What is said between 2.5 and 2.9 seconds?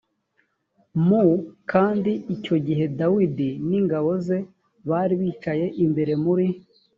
gihe